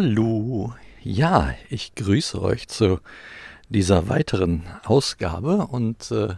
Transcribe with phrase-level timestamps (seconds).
[0.00, 3.00] Hallo, ja, ich grüße euch zu
[3.68, 6.36] dieser weiteren Ausgabe und äh,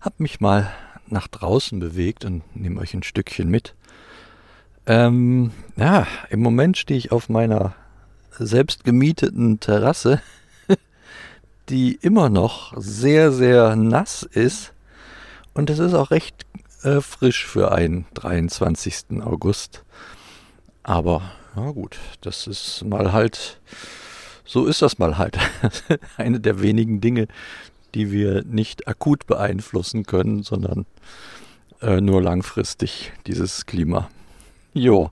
[0.00, 0.72] habe mich mal
[1.06, 3.74] nach draußen bewegt und nehme euch ein Stückchen mit.
[4.86, 7.74] Ähm, ja, im Moment stehe ich auf meiner
[8.30, 10.22] selbst gemieteten Terrasse,
[11.68, 14.72] die immer noch sehr, sehr nass ist
[15.52, 16.46] und es ist auch recht
[16.82, 19.20] äh, frisch für einen 23.
[19.22, 19.84] August.
[20.82, 23.60] Aber na gut, das ist mal halt,
[24.44, 25.38] so ist das mal halt.
[26.16, 27.28] Eine der wenigen Dinge,
[27.94, 30.86] die wir nicht akut beeinflussen können, sondern
[31.80, 34.08] äh, nur langfristig dieses Klima.
[34.72, 35.10] Jo.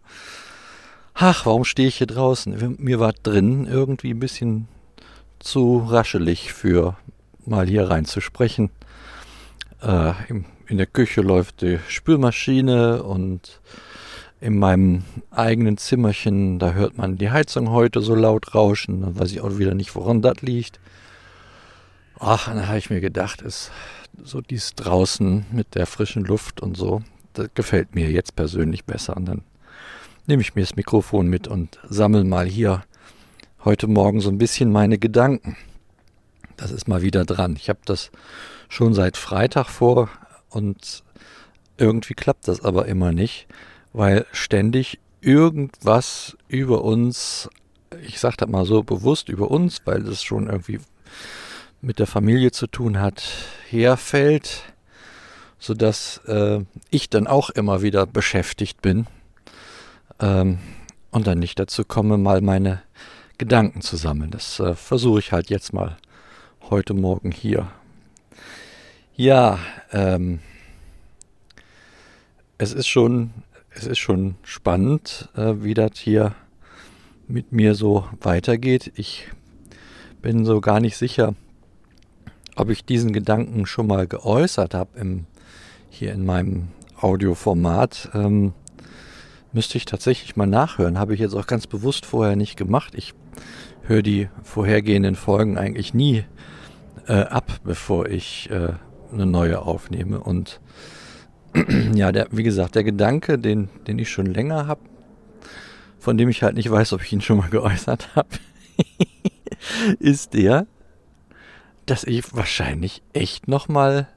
[1.15, 2.77] Ach, warum stehe ich hier draußen?
[2.79, 4.69] Mir war drin irgendwie ein bisschen
[5.41, 6.97] zu raschelig für
[7.45, 8.71] mal hier reinzusprechen.
[9.83, 10.13] Äh,
[10.67, 13.61] in der Küche läuft die Spülmaschine und
[14.41, 19.33] in meinem eigenen Zimmerchen, da hört man die Heizung heute so laut rauschen, dann weiß
[19.33, 20.79] ich auch wieder nicht, woran das liegt.
[22.21, 23.71] Ach, dann habe ich mir gedacht, ist
[24.23, 27.03] so dies draußen mit der frischen Luft und so,
[27.35, 29.17] das gefällt mir jetzt persönlich besser.
[29.17, 29.43] Und dann
[30.27, 32.85] nehme ich mir das Mikrofon mit und sammle mal hier
[33.65, 35.57] heute Morgen so ein bisschen meine Gedanken.
[36.57, 37.55] Das ist mal wieder dran.
[37.57, 38.11] Ich habe das
[38.69, 40.11] schon seit Freitag vor
[40.49, 41.03] und
[41.77, 43.47] irgendwie klappt das aber immer nicht
[43.93, 47.49] weil ständig irgendwas über uns,
[48.03, 50.81] ich sage das mal so bewusst über uns, weil das schon irgendwie
[51.81, 53.23] mit der Familie zu tun hat,
[53.69, 54.63] herfällt,
[55.59, 59.07] sodass äh, ich dann auch immer wieder beschäftigt bin
[60.21, 60.59] ähm,
[61.11, 62.83] und dann nicht dazu komme, mal meine
[63.39, 64.31] Gedanken zu sammeln.
[64.31, 65.97] Das äh, versuche ich halt jetzt mal
[66.71, 67.71] heute Morgen hier.
[69.15, 69.59] Ja,
[69.93, 70.41] ähm,
[72.59, 73.31] es ist schon
[73.79, 76.35] es ist schon spannend, äh, wie das hier
[77.29, 78.93] mit mir so weitergeht.
[78.97, 79.29] Ich
[80.21, 81.35] bin so gar nicht sicher,
[82.57, 85.25] ob ich diesen Gedanken schon mal geäußert habe
[85.91, 86.69] hier in meinem
[87.01, 88.11] Audioformat.
[88.15, 88.53] Ähm,
[89.53, 90.99] müsste ich tatsächlich mal nachhören.
[90.99, 92.95] Habe ich jetzt auch ganz bewusst vorher nicht gemacht.
[92.97, 93.15] Ich
[93.83, 96.25] höre die vorhergehenden Folgen eigentlich nie
[97.07, 98.73] äh, ab, bevor ich äh,
[99.13, 100.21] eine neue aufnehme.
[100.21, 100.61] Und
[101.95, 104.81] ja, der, wie gesagt, der Gedanke, den, den ich schon länger habe,
[105.99, 108.29] von dem ich halt nicht weiß, ob ich ihn schon mal geäußert habe,
[109.99, 110.67] ist der,
[111.87, 114.09] dass ich wahrscheinlich echt nochmal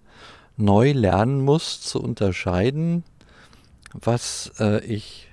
[0.58, 3.04] neu lernen muss zu unterscheiden,
[3.94, 5.30] was äh, ich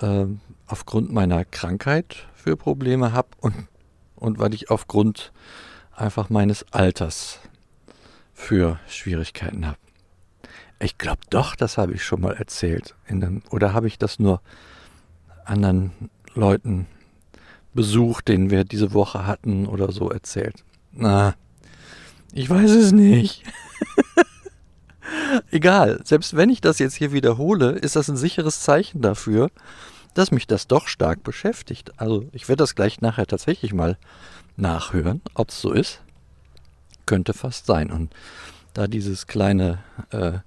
[0.00, 0.26] äh,
[0.66, 3.68] aufgrund meiner Krankheit für Probleme habe und,
[4.16, 5.32] und was ich aufgrund
[5.94, 7.40] einfach meines Alters
[8.32, 9.78] für Schwierigkeiten habe.
[10.82, 12.94] Ich glaube doch, das habe ich schon mal erzählt.
[13.06, 14.40] Einem, oder habe ich das nur
[15.44, 15.92] anderen
[16.34, 16.86] Leuten
[17.74, 20.64] besucht, den wir diese Woche hatten oder so erzählt?
[20.92, 21.34] Na,
[22.32, 23.44] ich weiß es nicht.
[25.50, 29.50] Egal, selbst wenn ich das jetzt hier wiederhole, ist das ein sicheres Zeichen dafür,
[30.14, 31.92] dass mich das doch stark beschäftigt.
[31.98, 33.98] Also ich werde das gleich nachher tatsächlich mal
[34.56, 36.00] nachhören, ob es so ist.
[37.04, 37.90] Könnte fast sein.
[37.90, 38.14] Und
[38.72, 39.78] da dieses kleine
[40.10, 40.38] äh,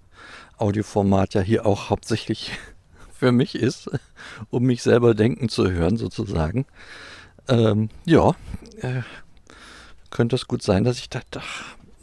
[0.63, 2.51] Audioformat ja hier auch hauptsächlich
[3.13, 3.91] für mich ist,
[4.49, 6.65] um mich selber denken zu hören sozusagen.
[7.49, 8.31] Ähm, ja,
[8.77, 9.01] äh,
[10.09, 11.43] könnte es gut sein, dass ich da doch,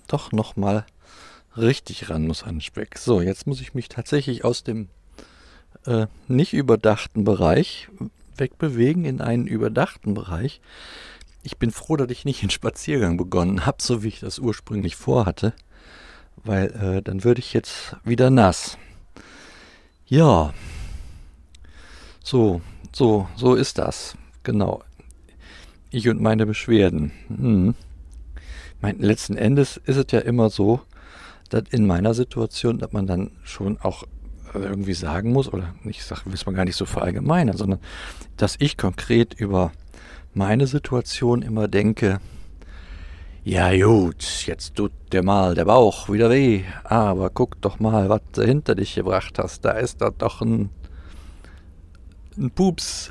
[0.08, 0.84] doch nochmal
[1.56, 2.98] richtig ran muss an Speck.
[2.98, 4.88] So, jetzt muss ich mich tatsächlich aus dem
[5.86, 7.88] äh, nicht überdachten Bereich
[8.36, 10.60] wegbewegen in einen überdachten Bereich.
[11.42, 14.96] Ich bin froh, dass ich nicht einen Spaziergang begonnen habe, so wie ich das ursprünglich
[14.96, 15.54] vorhatte
[16.44, 18.78] weil äh, dann würde ich jetzt wieder nass.
[20.06, 20.52] Ja,
[22.22, 22.60] so,
[22.92, 24.16] so, so ist das.
[24.42, 24.82] Genau.
[25.90, 27.12] Ich und meine Beschwerden.
[27.28, 27.74] Hm.
[28.80, 30.80] Mein, letzten Endes ist es ja immer so,
[31.48, 34.04] dass in meiner Situation, dass man dann schon auch
[34.54, 37.80] irgendwie sagen muss, oder ich sage, will mal gar nicht so verallgemeinern, sondern
[38.36, 39.72] dass ich konkret über
[40.32, 42.20] meine Situation immer denke,
[43.44, 48.20] ja gut, jetzt tut dir mal der Bauch wieder weh, aber guck doch mal, was
[48.32, 49.64] du hinter dich gebracht hast.
[49.64, 50.70] Da ist da doch ein,
[52.36, 53.10] ein Pups.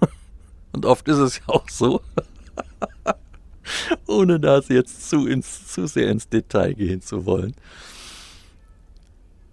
[0.72, 2.02] Und oft ist es ja auch so,
[4.06, 7.54] ohne das jetzt zu, ins, zu sehr ins Detail gehen zu wollen.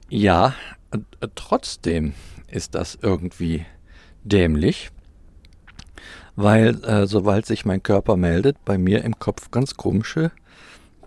[0.09, 0.55] Ja,
[1.35, 2.13] trotzdem
[2.47, 3.65] ist das irgendwie
[4.23, 4.91] dämlich
[6.41, 10.31] weil äh, sobald sich mein Körper meldet, bei mir im Kopf ganz komische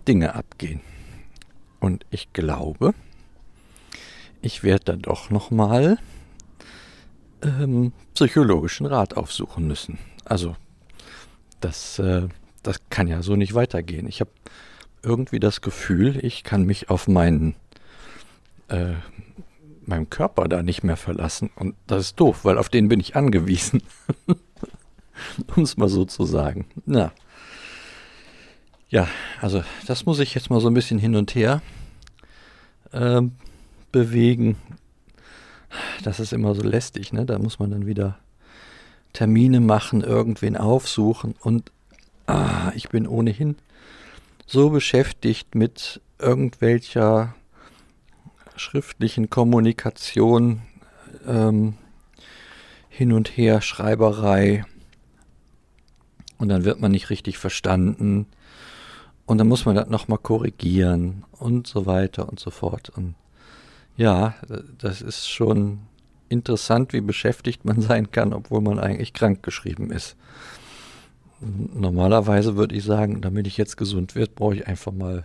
[0.07, 0.79] Dinge abgehen.
[1.79, 2.93] Und ich glaube,
[4.43, 5.97] ich werde da doch noch mal
[7.41, 9.97] ähm, psychologischen Rat aufsuchen müssen.
[10.23, 10.55] Also
[11.61, 12.27] das, äh,
[12.61, 14.07] das kann ja so nicht weitergehen.
[14.07, 14.31] Ich habe
[15.01, 17.55] irgendwie das Gefühl, ich kann mich auf meinen
[18.67, 18.93] äh,
[19.87, 21.49] meinem Körper da nicht mehr verlassen.
[21.55, 23.81] Und das ist doof, weil auf den bin ich angewiesen.
[25.55, 26.65] um es mal so zu sagen.
[26.85, 27.11] Na.
[28.89, 29.07] Ja,
[29.41, 31.61] also das muss ich jetzt mal so ein bisschen hin und her
[32.91, 33.21] äh,
[33.91, 34.57] bewegen.
[36.03, 37.25] Das ist immer so lästig, ne?
[37.25, 38.19] Da muss man dann wieder
[39.13, 41.71] Termine machen, irgendwen aufsuchen und
[42.27, 43.55] ah, ich bin ohnehin
[44.45, 47.35] so beschäftigt mit irgendwelcher
[48.55, 50.61] schriftlichen Kommunikation,
[51.27, 51.75] ähm,
[52.89, 54.65] hin und her, Schreiberei.
[56.43, 58.25] Und dann wird man nicht richtig verstanden.
[59.25, 62.89] Und dann muss man das nochmal korrigieren und so weiter und so fort.
[62.89, 63.15] Und
[63.95, 64.35] ja,
[64.77, 65.79] das ist schon
[66.27, 70.17] interessant, wie beschäftigt man sein kann, obwohl man eigentlich krank geschrieben ist.
[71.39, 75.23] Normalerweise würde ich sagen, damit ich jetzt gesund wird, brauche ich einfach mal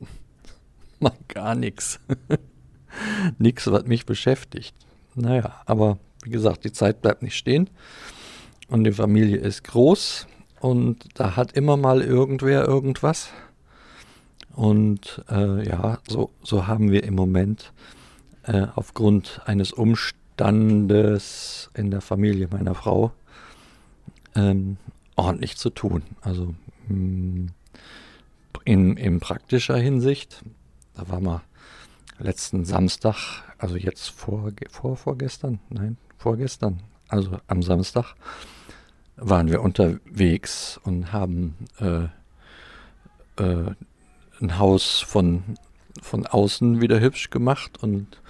[0.98, 2.00] mal gar nichts.
[3.38, 4.74] nichts, was mich beschäftigt.
[5.14, 7.70] Naja, aber wie gesagt, die Zeit bleibt nicht stehen
[8.68, 10.26] und die Familie ist groß
[10.60, 13.28] und da hat immer mal irgendwer irgendwas.
[14.54, 17.72] Und äh, ja, so, so haben wir im Moment
[18.44, 23.12] äh, aufgrund eines Umstandes in der Familie meiner Frau
[24.36, 24.76] ähm,
[25.16, 26.02] ordentlich zu tun.
[26.20, 26.54] Also
[26.88, 27.48] mh, mm,
[28.64, 30.42] in, in praktischer Hinsicht
[30.94, 31.42] da waren wir
[32.18, 36.80] letzten Samstag, also jetzt vor, vor vorgestern, nein, vorgestern,
[37.14, 38.14] also am Samstag,
[39.16, 42.06] waren wir unterwegs und haben äh,
[43.40, 43.74] äh,
[44.40, 45.44] ein Haus von,
[46.02, 48.20] von außen wieder hübsch gemacht und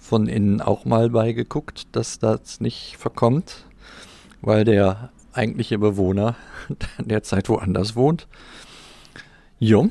[0.00, 3.64] von innen auch mal beigeguckt, dass das nicht verkommt,
[4.40, 6.34] weil der eigentliche Bewohner
[6.98, 8.26] derzeit woanders wohnt.
[9.60, 9.90] Jo,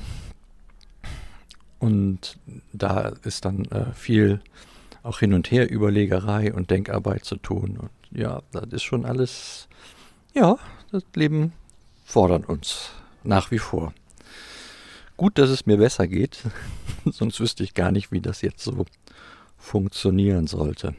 [1.80, 2.38] und
[2.74, 4.42] da ist dann äh, viel
[5.01, 7.78] auch hin und her Überlegerei und Denkarbeit zu tun.
[7.78, 9.68] Und ja, das ist schon alles,
[10.33, 10.57] ja,
[10.92, 11.54] das Leben
[12.06, 12.92] fordert uns
[13.24, 13.94] nach wie vor.
[15.18, 16.44] Gut, dass es mir besser geht,
[17.06, 18.86] sonst wüsste ich gar nicht, wie das jetzt so
[19.57, 20.95] funktionieren sollte.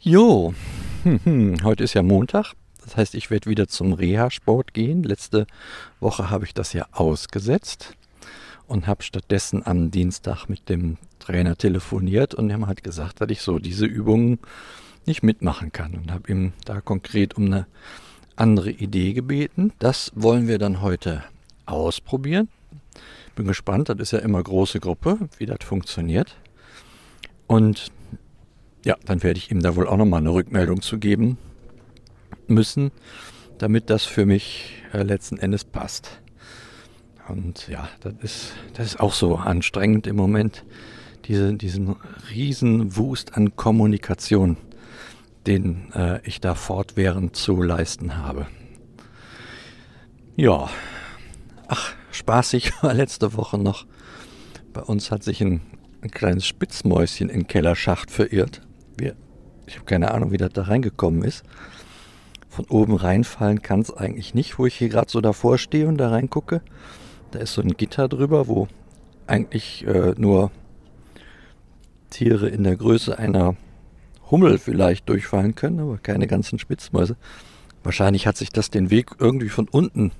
[0.00, 0.54] Jo,
[1.64, 2.54] heute ist ja Montag.
[2.84, 5.02] Das heißt, ich werde wieder zum Reha-Sport gehen.
[5.02, 5.46] Letzte
[6.00, 7.94] Woche habe ich das ja ausgesetzt
[8.66, 13.42] und habe stattdessen am Dienstag mit dem Trainer telefoniert und er hat gesagt, dass ich
[13.42, 14.38] so diese Übungen
[15.08, 17.66] nicht mitmachen kann und habe ihm da konkret um eine
[18.36, 19.72] andere Idee gebeten.
[19.78, 21.24] Das wollen wir dann heute
[21.66, 22.48] ausprobieren.
[23.34, 26.36] Bin gespannt, das ist ja immer große Gruppe, wie das funktioniert.
[27.46, 27.90] Und
[28.84, 31.38] ja, dann werde ich ihm da wohl auch nochmal eine Rückmeldung zu geben
[32.46, 32.90] müssen,
[33.58, 36.20] damit das für mich äh, letzten Endes passt.
[37.28, 40.64] Und ja, das ist, das ist auch so anstrengend im Moment,
[41.26, 41.96] diese, diesen
[42.30, 44.56] riesen Wust an Kommunikation,
[45.46, 48.46] den äh, ich da fortwährend zu leisten habe.
[50.36, 50.68] Ja,
[51.66, 53.86] ach, spaßig war letzte Woche noch.
[54.72, 55.60] Bei uns hat sich ein,
[56.02, 58.62] ein kleines Spitzmäuschen im Kellerschacht verirrt.
[58.96, 59.16] Wir,
[59.66, 61.44] ich habe keine Ahnung, wie das da reingekommen ist.
[62.48, 65.98] Von oben reinfallen kann es eigentlich nicht, wo ich hier gerade so davor stehe und
[65.98, 66.62] da reingucke.
[67.30, 68.68] Da ist so ein Gitter drüber, wo
[69.26, 70.50] eigentlich äh, nur
[72.10, 73.56] Tiere in der Größe einer
[74.30, 77.16] Hummel vielleicht durchfallen können, aber keine ganzen Spitzmäuse.
[77.82, 80.12] Wahrscheinlich hat sich das den Weg irgendwie von unten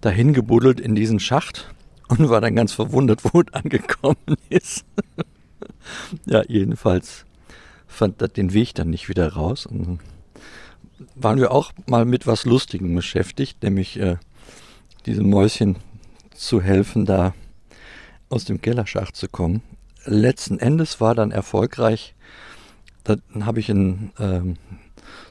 [0.00, 1.74] dahin gebuddelt in diesen Schacht
[2.08, 4.84] und war dann ganz verwundert, wo es angekommen ist.
[6.26, 7.24] ja, jedenfalls
[7.86, 9.66] fand das den Weg dann nicht wieder raus.
[9.66, 10.00] Und
[11.14, 14.16] waren wir auch mal mit was Lustigem beschäftigt, nämlich äh,
[15.04, 15.76] diese Mäuschen
[16.34, 17.34] zu helfen, da
[18.28, 19.62] aus dem Kellerschacht zu kommen.
[20.04, 22.14] Letzten Endes war dann erfolgreich,
[23.06, 24.56] dann habe ich einen, ähm,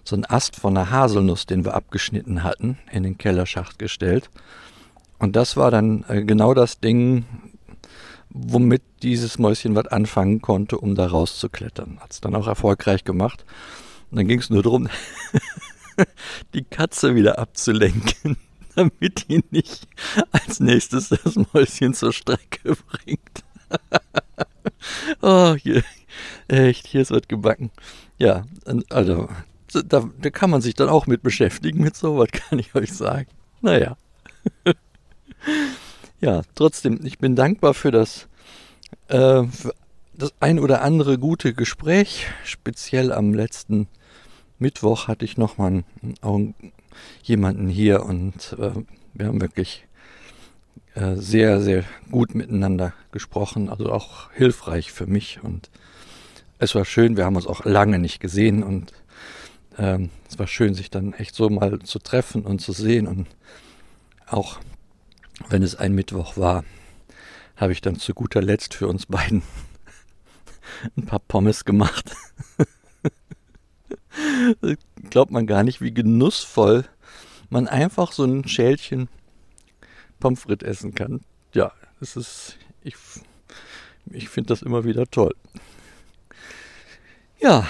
[0.03, 4.29] so einen Ast von einer Haselnuss, den wir abgeschnitten hatten, in den Kellerschacht gestellt.
[5.20, 7.25] Und das war dann äh, genau das Ding,
[8.29, 12.00] womit dieses Mäuschen was anfangen konnte, um da rauszuklettern.
[12.00, 13.46] Hat es dann auch erfolgreich gemacht.
[14.12, 14.89] Und dann ging es nur darum,
[16.53, 18.38] die Katze wieder abzulenken.
[18.75, 19.88] damit ihn nicht
[20.32, 23.44] als nächstes das Mäuschen zur Strecke bringt.
[25.22, 25.84] oh, hier,
[26.48, 27.72] echt, hier was gebacken.
[28.18, 28.46] Ja,
[28.90, 29.30] also,
[29.72, 33.28] da, da kann man sich dann auch mit beschäftigen, mit sowas, kann ich euch sagen.
[33.62, 33.98] Naja.
[36.22, 38.28] ja, trotzdem, ich bin dankbar für das,
[39.08, 39.74] äh, für
[40.14, 42.28] das ein oder andere gute Gespräch.
[42.44, 43.88] Speziell am letzten
[44.60, 45.84] Mittwoch hatte ich nochmal
[47.24, 48.72] jemanden hier und äh,
[49.14, 49.86] wir haben wirklich
[50.94, 55.70] äh, sehr, sehr gut miteinander gesprochen, also auch hilfreich für mich und
[56.59, 58.93] es war schön, wir haben uns auch lange nicht gesehen und
[59.77, 63.27] ähm, es war schön, sich dann echt so mal zu treffen und zu sehen und
[64.27, 64.59] auch
[65.50, 66.63] wenn es ein Mittwoch war,
[67.57, 69.43] habe ich dann zu guter Letzt für uns beiden
[70.97, 72.15] ein paar Pommes gemacht.
[75.09, 76.85] Glaubt man gar nicht, wie genussvoll
[77.50, 79.09] man einfach so ein Schälchen
[80.19, 81.21] Pommes frites essen kann.
[81.53, 81.71] Ja,
[82.01, 82.95] es ist, ich,
[84.12, 85.35] ich finde das immer wieder toll.
[87.39, 87.68] Ja,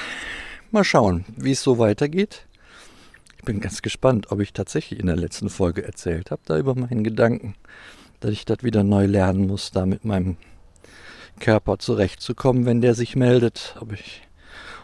[0.72, 2.45] mal schauen, wie es so weitergeht.
[3.38, 6.75] Ich bin ganz gespannt, ob ich tatsächlich in der letzten Folge erzählt habe, da über
[6.75, 7.55] meinen Gedanken,
[8.19, 10.38] dass ich das wieder neu lernen muss, da mit meinem
[11.39, 13.75] Körper zurechtzukommen, wenn der sich meldet.
[13.79, 14.22] Ob ich,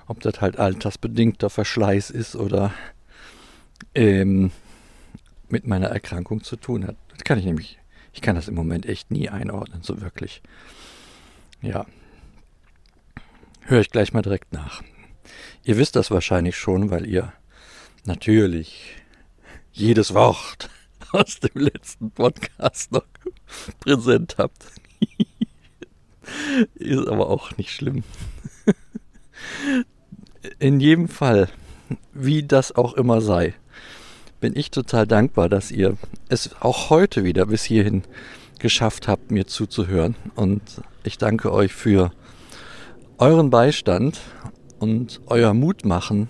[0.08, 2.74] ob das halt altersbedingter Verschleiß ist oder
[3.94, 4.52] ähm,
[5.48, 6.96] mit meiner Erkrankung zu tun hat.
[7.14, 7.80] Das kann ich nämlich,
[8.14, 10.42] ich kann das im Moment echt nie einordnen, so wirklich.
[11.62, 11.86] Ja.
[13.62, 14.82] Höre ich gleich mal direkt nach.
[15.64, 17.32] Ihr wisst das wahrscheinlich schon, weil ihr
[18.06, 18.96] natürlich
[19.72, 20.70] jedes Wort
[21.12, 23.06] aus dem letzten Podcast noch
[23.80, 24.66] präsent habt.
[26.76, 28.04] Ist aber auch nicht schlimm.
[30.60, 31.50] In jedem Fall,
[32.14, 33.54] wie das auch immer sei,
[34.40, 35.98] bin ich total dankbar, dass ihr
[36.30, 38.04] es auch heute wieder bis hierhin
[38.60, 40.16] geschafft habt, mir zuzuhören.
[40.36, 40.62] Und
[41.04, 42.12] ich danke euch für
[43.22, 44.20] euren Beistand
[44.80, 46.28] und euer Mut machen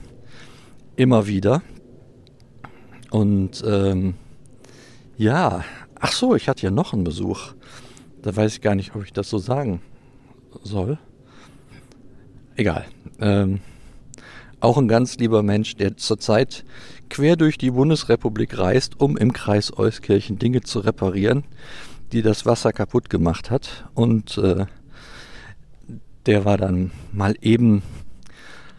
[0.98, 1.62] immer wieder.
[3.12, 4.16] Und ähm,
[5.16, 5.64] ja,
[5.98, 7.54] ach so, ich hatte ja noch einen Besuch.
[8.22, 9.82] Da weiß ich gar nicht, ob ich das so sagen
[10.64, 11.00] soll.
[12.58, 12.84] Egal.
[13.22, 13.62] Ähm,
[14.60, 16.66] auch ein ganz lieber Mensch, der zurzeit
[17.10, 21.46] quer durch die Bundesrepublik reist, um im Kreis Euskirchen Dinge zu reparieren,
[22.12, 23.86] die das Wasser kaputt gemacht hat.
[23.94, 24.66] Und äh,
[26.26, 27.82] der war dann mal eben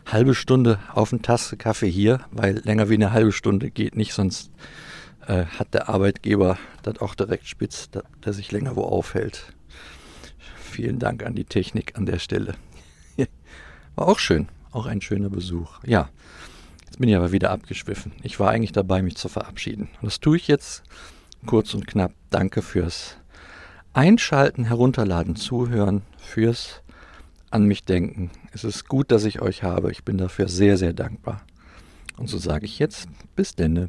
[0.06, 4.12] halbe Stunde auf eine Tasse Kaffee hier, weil länger wie eine halbe Stunde geht nicht,
[4.12, 4.50] sonst
[5.26, 9.52] äh, hat der Arbeitgeber das auch direkt spitz, dass der sich länger wo aufhält.
[10.56, 12.54] Vielen Dank an die Technik an der Stelle.
[13.94, 15.80] War auch schön, auch ein schöner Besuch.
[15.84, 16.08] Ja,
[16.86, 18.12] jetzt bin ich aber wieder abgeschwiffen.
[18.22, 19.88] Ich war eigentlich dabei, mich zu verabschieden.
[20.00, 20.82] Und das tue ich jetzt
[21.46, 22.12] kurz und knapp.
[22.30, 23.16] Danke fürs
[23.92, 26.82] Einschalten, Herunterladen, Zuhören, fürs
[27.52, 28.30] an mich denken.
[28.52, 29.92] Es ist gut, dass ich euch habe.
[29.92, 31.44] Ich bin dafür sehr, sehr dankbar.
[32.16, 33.88] Und so sage ich jetzt, bis denne.